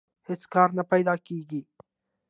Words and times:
هېڅ 0.27 0.41
کار 0.53 0.69
نه 0.77 0.83
پیدا 0.91 1.13
کېږي 1.27 1.61